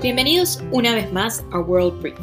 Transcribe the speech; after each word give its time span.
Bienvenidos 0.00 0.62
una 0.70 0.94
vez 0.94 1.12
más 1.12 1.44
a 1.50 1.58
World 1.58 2.00
Brief. 2.00 2.16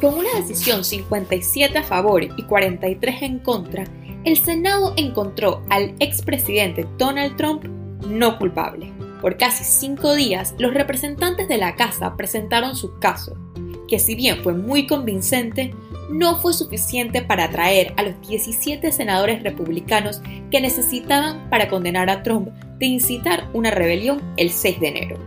Con 0.00 0.14
una 0.14 0.34
decisión 0.34 0.84
57 0.84 1.78
a 1.78 1.84
favor 1.84 2.24
y 2.24 2.42
43 2.42 3.22
en 3.22 3.38
contra, 3.38 3.84
el 4.24 4.36
Senado 4.36 4.92
encontró 4.96 5.62
al 5.70 5.94
expresidente 6.00 6.84
Donald 6.98 7.36
Trump 7.36 7.66
no 8.08 8.38
culpable. 8.38 8.92
Por 9.20 9.36
casi 9.36 9.62
cinco 9.62 10.16
días, 10.16 10.56
los 10.58 10.74
representantes 10.74 11.46
de 11.46 11.58
la 11.58 11.76
Casa 11.76 12.16
presentaron 12.16 12.74
su 12.74 12.98
caso, 12.98 13.36
que 13.86 14.00
si 14.00 14.16
bien 14.16 14.42
fue 14.42 14.54
muy 14.54 14.88
convincente, 14.88 15.72
no 16.10 16.40
fue 16.40 16.52
suficiente 16.52 17.22
para 17.22 17.44
atraer 17.44 17.94
a 17.96 18.02
los 18.02 18.20
17 18.28 18.90
senadores 18.90 19.44
republicanos 19.44 20.20
que 20.50 20.60
necesitaban 20.60 21.48
para 21.50 21.68
condenar 21.68 22.10
a 22.10 22.24
Trump 22.24 22.48
de 22.78 22.86
incitar 22.86 23.48
una 23.52 23.70
rebelión 23.70 24.20
el 24.36 24.50
6 24.50 24.80
de 24.80 24.88
enero. 24.88 25.23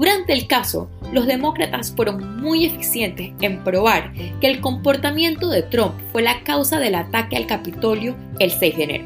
Durante 0.00 0.32
el 0.32 0.46
caso, 0.46 0.88
los 1.12 1.26
demócratas 1.26 1.92
fueron 1.94 2.40
muy 2.40 2.64
eficientes 2.64 3.32
en 3.42 3.62
probar 3.62 4.14
que 4.40 4.46
el 4.46 4.62
comportamiento 4.62 5.50
de 5.50 5.60
Trump 5.60 5.92
fue 6.10 6.22
la 6.22 6.42
causa 6.42 6.80
del 6.80 6.94
ataque 6.94 7.36
al 7.36 7.46
Capitolio 7.46 8.16
el 8.38 8.50
6 8.50 8.76
de 8.78 8.82
enero. 8.82 9.04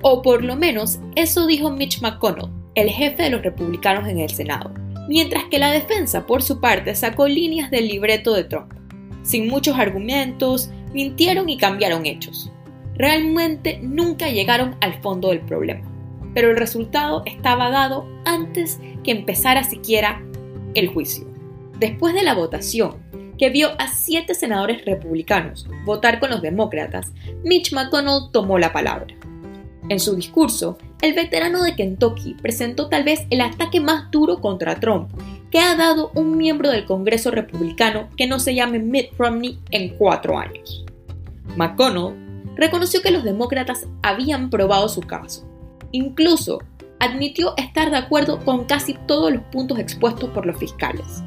O 0.00 0.22
por 0.22 0.44
lo 0.44 0.56
menos 0.56 0.98
eso 1.14 1.46
dijo 1.46 1.70
Mitch 1.70 2.00
McConnell, 2.00 2.48
el 2.74 2.88
jefe 2.88 3.24
de 3.24 3.28
los 3.28 3.42
republicanos 3.42 4.08
en 4.08 4.20
el 4.20 4.30
Senado, 4.30 4.72
mientras 5.10 5.44
que 5.50 5.58
la 5.58 5.70
defensa 5.70 6.26
por 6.26 6.42
su 6.42 6.58
parte 6.58 6.94
sacó 6.94 7.28
líneas 7.28 7.70
del 7.70 7.86
libreto 7.86 8.32
de 8.32 8.44
Trump. 8.44 8.72
Sin 9.22 9.46
muchos 9.46 9.78
argumentos, 9.78 10.70
mintieron 10.94 11.50
y 11.50 11.58
cambiaron 11.58 12.06
hechos. 12.06 12.50
Realmente 12.94 13.78
nunca 13.82 14.30
llegaron 14.30 14.74
al 14.80 15.02
fondo 15.02 15.28
del 15.28 15.40
problema 15.40 15.91
pero 16.34 16.50
el 16.50 16.56
resultado 16.56 17.22
estaba 17.26 17.70
dado 17.70 18.06
antes 18.24 18.80
que 19.04 19.12
empezara 19.12 19.64
siquiera 19.64 20.22
el 20.74 20.88
juicio. 20.88 21.26
Después 21.78 22.14
de 22.14 22.22
la 22.22 22.34
votación, 22.34 22.96
que 23.38 23.50
vio 23.50 23.70
a 23.78 23.88
siete 23.88 24.34
senadores 24.34 24.84
republicanos 24.84 25.66
votar 25.84 26.20
con 26.20 26.30
los 26.30 26.42
demócratas, 26.42 27.12
Mitch 27.44 27.72
McConnell 27.72 28.30
tomó 28.32 28.58
la 28.58 28.72
palabra. 28.72 29.14
En 29.88 29.98
su 29.98 30.14
discurso, 30.14 30.78
el 31.00 31.14
veterano 31.14 31.62
de 31.62 31.74
Kentucky 31.74 32.34
presentó 32.40 32.88
tal 32.88 33.02
vez 33.02 33.26
el 33.30 33.40
ataque 33.40 33.80
más 33.80 34.10
duro 34.12 34.40
contra 34.40 34.78
Trump 34.78 35.10
que 35.50 35.58
ha 35.58 35.74
dado 35.74 36.12
un 36.14 36.36
miembro 36.36 36.70
del 36.70 36.86
Congreso 36.86 37.30
republicano 37.30 38.08
que 38.16 38.26
no 38.26 38.38
se 38.38 38.54
llame 38.54 38.78
Mitt 38.78 39.10
Romney 39.18 39.58
en 39.70 39.96
cuatro 39.96 40.38
años. 40.38 40.84
McConnell 41.56 42.14
reconoció 42.54 43.02
que 43.02 43.10
los 43.10 43.24
demócratas 43.24 43.86
habían 44.02 44.50
probado 44.50 44.88
su 44.88 45.00
caso 45.00 45.51
Incluso 45.92 46.60
admitió 47.00 47.54
estar 47.56 47.90
de 47.90 47.96
acuerdo 47.96 48.44
con 48.44 48.64
casi 48.64 48.94
todos 49.06 49.32
los 49.32 49.42
puntos 49.44 49.78
expuestos 49.78 50.30
por 50.30 50.46
los 50.46 50.56
fiscales. 50.56 51.22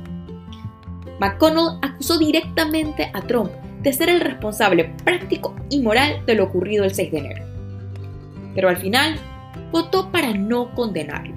McConnell 1.19 1.79
acusó 1.81 2.17
directamente 2.17 3.09
a 3.13 3.21
Trump 3.21 3.51
de 3.81 3.93
ser 3.93 4.09
el 4.09 4.19
responsable 4.19 4.93
práctico 5.03 5.55
y 5.69 5.81
moral 5.81 6.25
de 6.25 6.35
lo 6.35 6.45
ocurrido 6.45 6.83
el 6.83 6.93
6 6.93 7.11
de 7.11 7.17
enero. 7.17 7.45
Pero 8.55 8.69
al 8.69 8.77
final, 8.77 9.17
votó 9.71 10.11
para 10.11 10.33
no 10.33 10.73
condenarlo. 10.73 11.35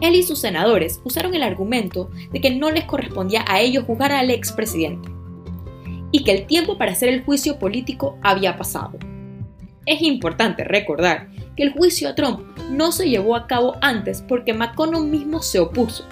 Él 0.00 0.14
y 0.14 0.22
sus 0.22 0.38
senadores 0.38 1.00
usaron 1.04 1.34
el 1.34 1.42
argumento 1.42 2.10
de 2.32 2.40
que 2.40 2.50
no 2.50 2.70
les 2.70 2.84
correspondía 2.84 3.44
a 3.48 3.60
ellos 3.60 3.84
juzgar 3.84 4.12
al 4.12 4.30
expresidente 4.30 5.08
y 6.12 6.24
que 6.24 6.32
el 6.32 6.46
tiempo 6.46 6.78
para 6.78 6.92
hacer 6.92 7.08
el 7.08 7.24
juicio 7.24 7.58
político 7.58 8.18
había 8.22 8.56
pasado. 8.56 8.98
Es 9.88 10.02
importante 10.02 10.64
recordar 10.64 11.28
que 11.56 11.62
el 11.62 11.72
juicio 11.72 12.10
a 12.10 12.14
Trump 12.14 12.40
no 12.70 12.92
se 12.92 13.08
llevó 13.08 13.34
a 13.34 13.46
cabo 13.46 13.76
antes 13.80 14.20
porque 14.20 14.52
McConnell 14.52 15.04
mismo 15.04 15.40
se 15.40 15.60
opuso. 15.60 16.04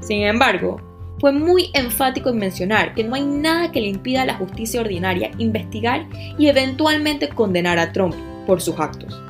Sin 0.00 0.22
embargo, 0.22 0.80
fue 1.18 1.32
muy 1.32 1.70
enfático 1.74 2.30
en 2.30 2.38
mencionar 2.38 2.94
que 2.94 3.02
no 3.02 3.16
hay 3.16 3.24
nada 3.24 3.72
que 3.72 3.80
le 3.80 3.88
impida 3.88 4.22
a 4.22 4.26
la 4.26 4.36
justicia 4.36 4.80
ordinaria 4.80 5.32
investigar 5.38 6.06
y 6.38 6.46
eventualmente 6.46 7.28
condenar 7.28 7.80
a 7.80 7.92
Trump 7.92 8.14
por 8.46 8.60
sus 8.60 8.78
actos. 8.78 9.20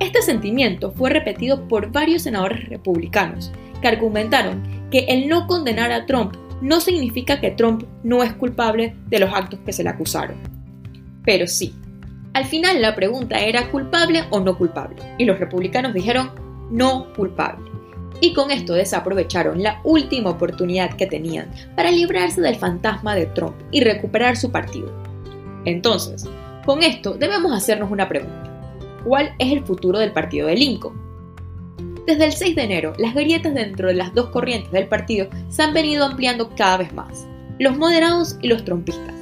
Este 0.00 0.20
sentimiento 0.20 0.90
fue 0.90 1.10
repetido 1.10 1.68
por 1.68 1.92
varios 1.92 2.22
senadores 2.22 2.68
republicanos 2.68 3.52
que 3.80 3.86
argumentaron 3.86 4.88
que 4.90 5.04
el 5.08 5.28
no 5.28 5.46
condenar 5.46 5.92
a 5.92 6.04
Trump 6.04 6.34
no 6.60 6.80
significa 6.80 7.40
que 7.40 7.52
Trump 7.52 7.84
no 8.02 8.24
es 8.24 8.32
culpable 8.32 8.96
de 9.06 9.20
los 9.20 9.32
actos 9.32 9.60
que 9.64 9.72
se 9.72 9.84
le 9.84 9.90
acusaron. 9.90 10.34
Pero 11.24 11.46
sí, 11.46 11.72
al 12.32 12.44
final 12.44 12.80
la 12.80 12.94
pregunta 12.94 13.40
era 13.40 13.70
culpable 13.70 14.24
o 14.30 14.40
no 14.40 14.56
culpable, 14.56 14.96
y 15.18 15.24
los 15.24 15.38
republicanos 15.38 15.92
dijeron 15.92 16.30
no 16.70 17.12
culpable. 17.14 17.68
Y 18.20 18.34
con 18.34 18.50
esto 18.50 18.74
desaprovecharon 18.74 19.62
la 19.62 19.80
última 19.82 20.30
oportunidad 20.30 20.94
que 20.94 21.06
tenían 21.06 21.50
para 21.74 21.90
librarse 21.90 22.40
del 22.40 22.56
fantasma 22.56 23.14
de 23.14 23.26
Trump 23.26 23.56
y 23.72 23.82
recuperar 23.82 24.36
su 24.36 24.52
partido. 24.52 24.92
Entonces, 25.64 26.28
con 26.64 26.82
esto 26.82 27.14
debemos 27.14 27.52
hacernos 27.52 27.90
una 27.90 28.08
pregunta. 28.08 28.46
¿Cuál 29.04 29.34
es 29.38 29.52
el 29.52 29.64
futuro 29.64 29.98
del 29.98 30.12
partido 30.12 30.46
de 30.46 30.56
Lincoln? 30.56 31.00
Desde 32.06 32.26
el 32.26 32.32
6 32.32 32.56
de 32.56 32.62
enero, 32.62 32.92
las 32.98 33.14
grietas 33.14 33.54
dentro 33.54 33.88
de 33.88 33.94
las 33.94 34.14
dos 34.14 34.28
corrientes 34.28 34.70
del 34.70 34.86
partido 34.86 35.28
se 35.48 35.62
han 35.62 35.72
venido 35.72 36.04
ampliando 36.04 36.50
cada 36.54 36.78
vez 36.78 36.92
más, 36.92 37.26
los 37.58 37.76
moderados 37.76 38.36
y 38.42 38.48
los 38.48 38.64
trompistas 38.64 39.19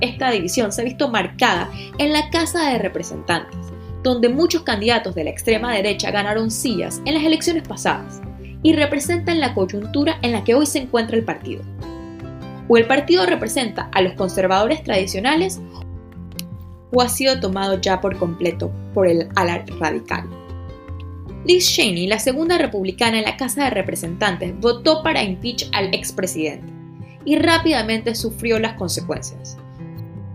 esta 0.00 0.30
división 0.30 0.72
se 0.72 0.82
ha 0.82 0.84
visto 0.84 1.08
marcada 1.08 1.70
en 1.98 2.12
la 2.12 2.30
Casa 2.30 2.70
de 2.70 2.78
Representantes, 2.78 3.58
donde 4.02 4.28
muchos 4.28 4.62
candidatos 4.62 5.14
de 5.14 5.24
la 5.24 5.30
extrema 5.30 5.72
derecha 5.72 6.10
ganaron 6.10 6.50
sillas 6.50 7.00
en 7.04 7.14
las 7.14 7.22
elecciones 7.22 7.66
pasadas 7.66 8.20
y 8.62 8.72
representan 8.72 9.40
la 9.40 9.54
coyuntura 9.54 10.18
en 10.22 10.32
la 10.32 10.44
que 10.44 10.54
hoy 10.54 10.66
se 10.66 10.78
encuentra 10.78 11.16
el 11.16 11.24
partido. 11.24 11.62
O 12.68 12.76
el 12.76 12.86
partido 12.86 13.26
representa 13.26 13.90
a 13.92 14.00
los 14.00 14.14
conservadores 14.14 14.82
tradicionales 14.84 15.60
o 16.92 17.02
ha 17.02 17.08
sido 17.08 17.40
tomado 17.40 17.80
ya 17.80 18.00
por 18.00 18.16
completo 18.18 18.70
por 18.94 19.06
el 19.06 19.28
ala 19.36 19.64
radical. 19.78 20.28
Liz 21.46 21.66
Cheney, 21.72 22.06
la 22.06 22.18
segunda 22.18 22.58
republicana 22.58 23.18
en 23.18 23.24
la 23.24 23.36
Casa 23.36 23.64
de 23.64 23.70
Representantes, 23.70 24.58
votó 24.60 25.02
para 25.02 25.22
impeach 25.22 25.68
al 25.72 25.94
expresidente 25.94 26.70
y 27.24 27.36
rápidamente 27.36 28.14
sufrió 28.14 28.58
las 28.58 28.74
consecuencias 28.74 29.56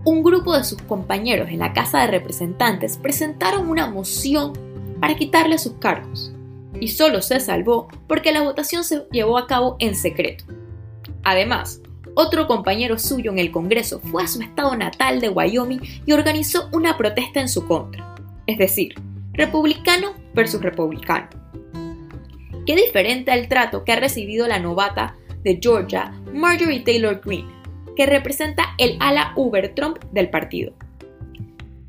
un 0.06 0.22
grupo 0.22 0.56
de 0.56 0.62
sus 0.62 0.80
compañeros 0.82 1.48
en 1.50 1.58
la 1.58 1.72
Casa 1.72 2.02
de 2.02 2.06
Representantes 2.06 2.96
presentaron 2.96 3.68
una 3.68 3.90
moción 3.90 4.52
para 5.00 5.16
quitarle 5.16 5.58
sus 5.58 5.74
cargos, 5.74 6.32
y 6.80 6.88
solo 6.88 7.20
se 7.20 7.40
salvó 7.40 7.88
porque 8.06 8.30
la 8.30 8.42
votación 8.42 8.84
se 8.84 9.02
llevó 9.10 9.36
a 9.36 9.48
cabo 9.48 9.74
en 9.80 9.96
secreto. 9.96 10.44
Además, 11.24 11.80
otro 12.14 12.46
compañero 12.46 13.00
suyo 13.00 13.32
en 13.32 13.40
el 13.40 13.50
Congreso 13.50 13.98
fue 13.98 14.22
a 14.22 14.28
su 14.28 14.40
estado 14.40 14.76
natal 14.76 15.20
de 15.20 15.28
Wyoming 15.28 15.80
y 16.06 16.12
organizó 16.12 16.68
una 16.72 16.96
protesta 16.96 17.40
en 17.40 17.48
su 17.48 17.66
contra, 17.66 18.14
es 18.46 18.58
decir, 18.58 18.94
republicano 19.32 20.14
versus 20.34 20.62
republicano. 20.62 21.28
Qué 22.64 22.76
diferente 22.76 23.32
al 23.32 23.48
trato 23.48 23.82
que 23.82 23.90
ha 23.90 23.98
recibido 23.98 24.46
la 24.46 24.60
novata 24.60 25.16
de 25.42 25.58
Georgia, 25.60 26.12
Marjorie 26.32 26.84
Taylor 26.84 27.20
Greene, 27.24 27.55
que 27.96 28.06
representa 28.06 28.74
el 28.78 28.96
ala 29.00 29.32
Uber-Trump 29.36 29.98
del 30.12 30.30
partido. 30.30 30.74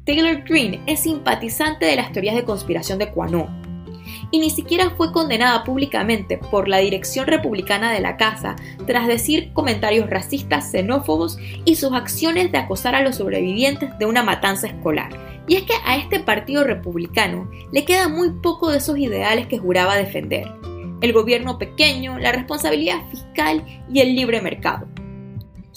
Taylor 0.05 0.43
Greene 0.43 0.79
es 0.87 1.01
simpatizante 1.01 1.85
de 1.85 1.97
las 1.97 2.13
teorías 2.13 2.35
de 2.35 2.45
conspiración 2.45 2.97
de 2.97 3.11
QAnon 3.11 3.67
y 4.31 4.39
ni 4.39 4.49
siquiera 4.49 4.91
fue 4.91 5.11
condenada 5.11 5.63
públicamente 5.63 6.37
por 6.37 6.67
la 6.67 6.77
dirección 6.77 7.27
republicana 7.27 7.91
de 7.91 7.99
la 7.99 8.17
casa 8.17 8.55
tras 8.85 9.07
decir 9.07 9.51
comentarios 9.53 10.09
racistas, 10.09 10.71
xenófobos 10.71 11.37
y 11.65 11.75
sus 11.75 11.93
acciones 11.93 12.51
de 12.51 12.57
acosar 12.57 12.95
a 12.95 13.01
los 13.01 13.17
sobrevivientes 13.17 13.97
de 13.99 14.05
una 14.05 14.23
matanza 14.23 14.67
escolar. 14.67 15.09
Y 15.47 15.55
es 15.55 15.63
que 15.63 15.73
a 15.85 15.97
este 15.97 16.19
partido 16.19 16.63
republicano 16.63 17.49
le 17.71 17.85
queda 17.85 18.09
muy 18.09 18.31
poco 18.41 18.69
de 18.69 18.79
esos 18.79 18.97
ideales 18.97 19.47
que 19.47 19.59
juraba 19.59 19.95
defender. 19.95 20.51
El 20.99 21.13
gobierno 21.13 21.57
pequeño, 21.57 22.17
la 22.17 22.31
responsabilidad 22.31 23.07
fiscal 23.09 23.63
y 23.91 24.01
el 24.01 24.15
libre 24.15 24.41
mercado 24.41 24.87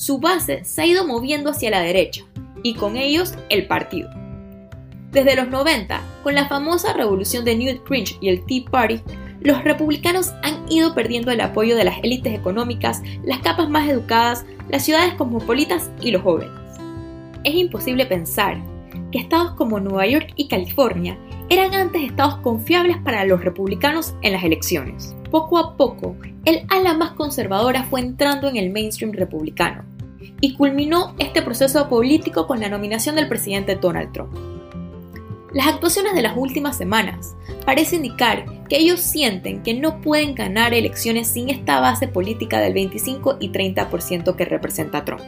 su 0.00 0.18
base 0.18 0.64
se 0.64 0.80
ha 0.80 0.86
ido 0.86 1.06
moviendo 1.06 1.50
hacia 1.50 1.68
la 1.68 1.82
derecha, 1.82 2.24
y 2.62 2.72
con 2.72 2.96
ellos 2.96 3.34
el 3.50 3.66
partido. 3.66 4.08
Desde 5.12 5.36
los 5.36 5.48
90, 5.48 6.00
con 6.22 6.34
la 6.34 6.48
famosa 6.48 6.94
revolución 6.94 7.44
de 7.44 7.54
Newt 7.54 7.86
Gingrich 7.86 8.16
y 8.22 8.30
el 8.30 8.42
Tea 8.46 8.64
Party, 8.70 9.02
los 9.42 9.62
republicanos 9.62 10.32
han 10.42 10.64
ido 10.72 10.94
perdiendo 10.94 11.30
el 11.30 11.42
apoyo 11.42 11.76
de 11.76 11.84
las 11.84 11.98
élites 12.02 12.32
económicas, 12.32 13.02
las 13.24 13.40
capas 13.40 13.68
más 13.68 13.90
educadas, 13.90 14.46
las 14.70 14.86
ciudades 14.86 15.12
cosmopolitas 15.16 15.90
y 16.00 16.12
los 16.12 16.22
jóvenes. 16.22 16.50
Es 17.44 17.54
imposible 17.54 18.06
pensar 18.06 18.58
que 19.12 19.18
estados 19.18 19.52
como 19.52 19.80
Nueva 19.80 20.06
York 20.06 20.32
y 20.34 20.48
California 20.48 21.18
eran 21.50 21.74
antes 21.74 22.04
estados 22.04 22.38
confiables 22.38 22.96
para 23.04 23.26
los 23.26 23.44
republicanos 23.44 24.14
en 24.22 24.32
las 24.32 24.44
elecciones. 24.44 25.14
Poco 25.30 25.58
a 25.58 25.76
poco, 25.76 26.16
el 26.46 26.64
ala 26.70 26.94
más 26.94 27.10
conservadora 27.12 27.82
fue 27.82 28.00
entrando 28.00 28.48
en 28.48 28.56
el 28.56 28.70
mainstream 28.70 29.12
republicano 29.12 29.89
y 30.40 30.54
culminó 30.54 31.14
este 31.18 31.42
proceso 31.42 31.88
político 31.88 32.46
con 32.46 32.60
la 32.60 32.68
nominación 32.68 33.16
del 33.16 33.28
presidente 33.28 33.76
Donald 33.76 34.12
Trump. 34.12 34.32
Las 35.52 35.66
actuaciones 35.66 36.14
de 36.14 36.22
las 36.22 36.36
últimas 36.36 36.76
semanas 36.76 37.34
parecen 37.66 38.04
indicar 38.04 38.44
que 38.68 38.76
ellos 38.76 39.00
sienten 39.00 39.62
que 39.62 39.74
no 39.74 40.00
pueden 40.00 40.36
ganar 40.36 40.72
elecciones 40.74 41.26
sin 41.26 41.50
esta 41.50 41.80
base 41.80 42.06
política 42.06 42.60
del 42.60 42.72
25 42.72 43.38
y 43.40 43.50
30% 43.50 44.36
que 44.36 44.44
representa 44.44 45.04
Trump, 45.04 45.22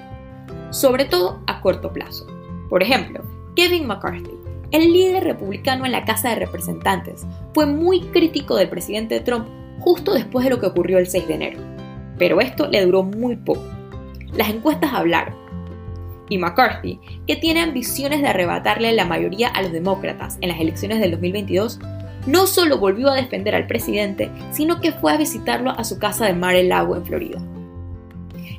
sobre 0.70 1.06
todo 1.06 1.42
a 1.48 1.60
corto 1.60 1.92
plazo. 1.92 2.26
Por 2.68 2.84
ejemplo, 2.84 3.24
Kevin 3.56 3.86
McCarthy, 3.86 4.30
el 4.70 4.92
líder 4.92 5.24
republicano 5.24 5.84
en 5.86 5.92
la 5.92 6.04
Casa 6.04 6.28
de 6.30 6.36
Representantes, 6.36 7.26
fue 7.52 7.66
muy 7.66 8.02
crítico 8.02 8.54
del 8.56 8.68
presidente 8.68 9.18
Trump 9.20 9.48
justo 9.80 10.14
después 10.14 10.44
de 10.44 10.50
lo 10.50 10.60
que 10.60 10.66
ocurrió 10.66 10.98
el 10.98 11.08
6 11.08 11.26
de 11.26 11.34
enero. 11.34 11.60
Pero 12.16 12.40
esto 12.40 12.68
le 12.68 12.84
duró 12.84 13.02
muy 13.02 13.36
poco. 13.36 13.81
Las 14.34 14.48
encuestas 14.48 14.92
hablaron 14.92 15.42
y 16.28 16.38
McCarthy, 16.38 16.98
que 17.26 17.36
tiene 17.36 17.60
ambiciones 17.60 18.22
de 18.22 18.28
arrebatarle 18.28 18.92
la 18.92 19.04
mayoría 19.04 19.48
a 19.48 19.62
los 19.62 19.72
demócratas 19.72 20.38
en 20.40 20.48
las 20.48 20.60
elecciones 20.60 21.00
del 21.00 21.10
2022, 21.12 21.78
no 22.26 22.46
solo 22.46 22.78
volvió 22.78 23.10
a 23.10 23.16
defender 23.16 23.54
al 23.54 23.66
presidente, 23.66 24.30
sino 24.50 24.80
que 24.80 24.92
fue 24.92 25.12
a 25.12 25.18
visitarlo 25.18 25.70
a 25.70 25.84
su 25.84 25.98
casa 25.98 26.24
de 26.24 26.32
Mar-a-Lago 26.32 26.96
en 26.96 27.04
Florida, 27.04 27.42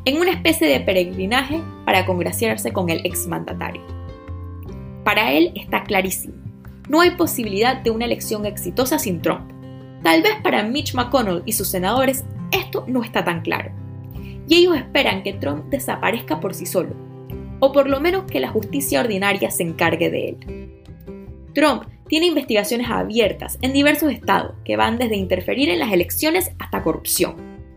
en 0.06 0.20
una 0.20 0.31
especie 0.31 0.68
de 0.68 0.81
peregrinaje 0.81 1.62
para 1.86 2.06
congraciarse 2.06 2.72
con 2.72 2.90
el 2.90 3.06
exmandatario. 3.06 3.81
Para 5.04 5.31
él 5.31 5.52
está 5.56 5.84
clarísimo, 5.84 6.36
no 6.90 7.02
hay 7.02 7.12
posibilidad 7.12 7.78
de 7.78 7.90
una 7.90 8.06
elección 8.06 8.46
exitosa 8.46 9.00
sin 9.00 9.22
Trump. 9.22 9.52
Tal 10.04 10.22
vez 10.22 10.36
para 10.44 10.64
Mitch 10.64 10.94
McConnell 10.94 11.42
y 11.46 11.54
sus 11.54 11.70
senadores 11.70 12.25
esto 12.52 12.84
no 12.88 13.04
está 13.04 13.24
tan 13.24 13.42
claro. 13.42 13.82
Y 14.48 14.56
ellos 14.56 14.75
esperan 14.75 15.24
que 15.24 15.34
Trump 15.34 15.66
desaparezca 15.69 16.40
por 16.40 16.54
sí 16.54 16.66
solo, 16.66 16.95
o 17.60 17.72
por 17.72 17.90
lo 17.90 18.00
menos 18.00 18.25
que 18.25 18.40
la 18.40 18.50
justicia 18.50 19.01
ordinaria 19.01 19.51
se 19.51 19.63
encargue 19.63 20.10
de 20.10 20.30
él. 20.30 20.84
Trump 21.54 21.84
tiene 22.07 22.28
investigaciones 22.28 22.90
abiertas 22.90 23.57
en 23.62 23.74
diversos 23.74 24.12
estados 24.12 24.56
que 24.66 24.75
van 24.75 24.98
desde 24.98 25.16
interferir 25.16 25.69
en 25.69 25.80
las 25.80 25.92
elecciones 25.92 26.51
hasta 26.60 26.84
corrupción. 26.84 27.36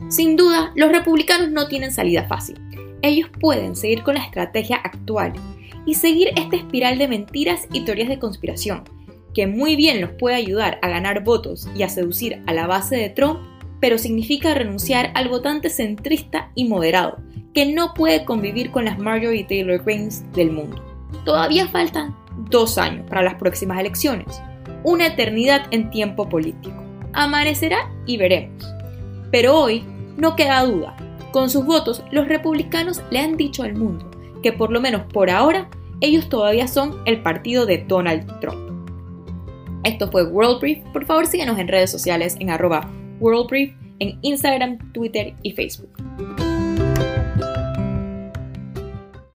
Sin 0.09 0.37
duda, 0.37 0.73
los 0.75 0.91
republicanos 0.91 1.51
no 1.51 1.69
tienen 1.69 1.93
salida 1.93 2.25
fácil. 2.25 2.61
Ellos 3.03 3.29
pueden 3.41 3.77
seguir 3.77 4.03
con 4.03 4.15
la 4.15 4.25
estrategia 4.25 4.77
actual 4.77 5.33
y 5.85 5.95
seguir 5.95 6.29
esta 6.37 6.57
espiral 6.57 6.99
de 6.99 7.09
mentiras 7.09 7.69
y 7.73 7.85
teorías 7.85 8.09
de 8.09 8.19
conspiración, 8.19 8.85
que 9.35 9.47
muy 9.47 9.77
bien 9.77 10.01
los 10.01 10.11
puede 10.13 10.37
ayudar 10.37 10.79
a 10.83 10.89
ganar 10.89 11.23
votos 11.23 11.69
y 11.77 11.83
a 11.83 11.89
seducir 11.89 12.43
a 12.47 12.53
la 12.53 12.67
base 12.67 12.97
de 12.97 13.11
Trump, 13.11 13.41
pero 13.81 13.99
significa 13.99 14.55
renunciar 14.55 15.11
al 15.15 15.29
votante 15.29 15.71
centrista 15.71 16.51
y 16.55 16.67
moderado, 16.67 17.19
que 17.55 17.73
no 17.73 17.95
puede 17.95 18.25
convivir 18.25 18.71
con 18.71 18.85
las 18.85 18.99
Marjorie 18.99 19.45
Taylor 19.45 19.83
Greens 19.85 20.25
del 20.33 20.51
mundo. 20.51 20.83
Todavía 21.25 21.69
faltan 21.69 22.15
dos 22.51 22.79
años 22.79 23.07
para 23.09 23.23
las 23.23 23.35
próximas 23.35 23.79
elecciones, 23.79 24.41
una 24.85 25.07
eternidad 25.07 25.67
en 25.71 25.91
tiempo 25.91 26.29
político. 26.29 26.83
Amanecerá 27.13 27.91
y 28.07 28.17
veremos. 28.17 28.67
Pero 29.31 29.59
hoy 29.59 29.85
no 30.17 30.37
queda 30.37 30.65
duda, 30.65 30.97
con 31.33 31.51
sus 31.51 31.65
votos 31.65 32.03
los 32.11 32.29
republicanos 32.29 33.03
le 33.11 33.19
han 33.19 33.37
dicho 33.37 33.63
al 33.63 33.75
mundo 33.75 34.11
que 34.43 34.53
por 34.53 34.71
lo 34.71 34.81
menos 34.81 35.03
por 35.13 35.29
ahora 35.29 35.69
ellos 36.01 36.29
todavía 36.29 36.69
son 36.69 37.03
el 37.05 37.23
partido 37.23 37.67
de 37.67 37.79
Donald 37.79 38.41
Trump. 38.41 38.89
Esto 39.85 40.11
fue 40.11 40.25
World 40.25 40.61
Brief, 40.61 40.85
por 40.93 41.05
favor 41.05 41.27
síguenos 41.27 41.59
en 41.59 41.69
redes 41.69 41.91
sociales 41.91 42.37
en 42.41 42.51
arroba 42.51 42.89
World 43.21 43.49
Brief 43.49 43.73
en 43.99 44.19
Instagram, 44.23 44.93
Twitter 44.93 45.35
y 45.43 45.53
Facebook. 45.53 45.91